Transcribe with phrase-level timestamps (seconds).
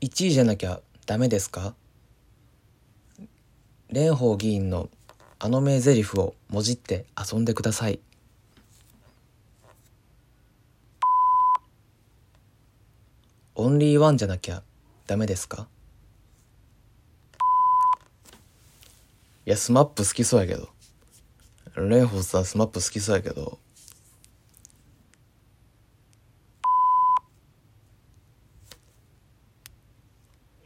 [0.00, 1.74] 1位じゃなきゃダメですか？
[3.88, 4.88] 蓮舫議員の
[5.38, 8.00] あの名台詞をもじって遊んでください。
[13.54, 14.62] オンリーワンじゃなきゃ
[15.06, 15.68] ダメですか？
[19.44, 20.70] いや SMAP 好きそうやけど。
[21.74, 23.58] 蓮舫さん SMAP 好きそうやけど。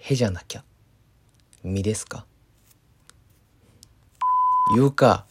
[0.07, 0.65] へじゃなきゃ。
[1.63, 2.27] みですか？
[4.75, 5.25] 言うか。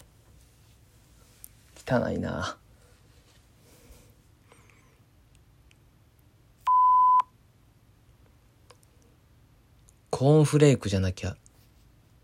[1.87, 2.57] 汚いな。
[10.09, 11.37] コーンフレークじゃなきゃ。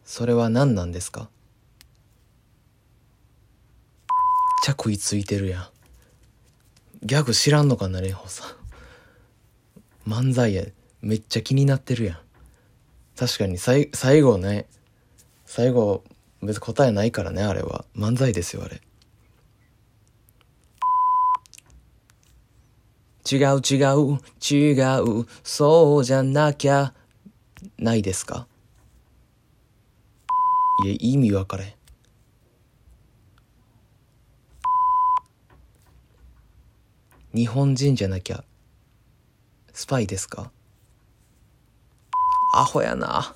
[0.04, 1.30] それは何なんですか？
[4.64, 5.68] ちゃ食いついてるやん。
[7.04, 8.46] ギャグ知らんのかな蓮舫さ
[10.08, 10.10] ん。
[10.10, 10.66] 漫才や。
[11.02, 12.18] めっちゃ気になってるやん。
[13.20, 14.66] 確かにさい最後ね。
[15.46, 16.06] 最後
[16.42, 17.84] 別に答えないからねあれは。
[17.94, 18.82] 漫才ですよあれ。
[23.30, 25.28] 違う違う違う。
[25.44, 26.94] そうじゃなきゃ。
[27.78, 28.48] ないですか？
[30.86, 31.74] いや意味分かれん。
[37.34, 38.46] 日本人じゃなきゃ。
[39.74, 40.54] スパイですか？
[42.60, 43.34] アホやな。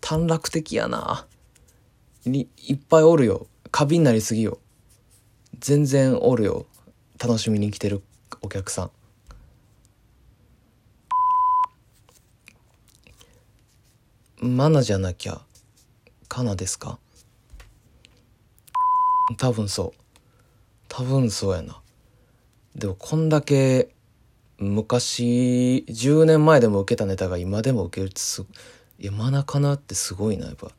[0.00, 1.26] 短絡的やな。
[2.24, 3.48] にいっぱいおるよ。
[3.72, 4.60] 過敏になりすぎよ。
[5.58, 6.66] 全然おるよ。
[7.18, 8.04] 楽しみに来てる
[8.40, 8.90] お客さん。
[14.46, 15.40] マナじゃなきゃ
[16.28, 17.00] カナですか？
[19.38, 20.00] 多分そう。
[20.86, 21.82] 多分そうやな。
[22.76, 23.92] でもこんだけ
[24.62, 28.46] 昔10年前でも受けたネタが今でも受けるってす
[28.98, 30.70] いやマナカナってすごいなやっぱ。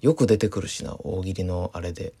[0.00, 2.12] よく出てくるしな大喜利のあれで。